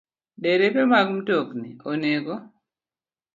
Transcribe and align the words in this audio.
Derepe 0.41 0.81
mag 0.91 1.07
mtokni 1.17 1.69
onego 1.91 2.35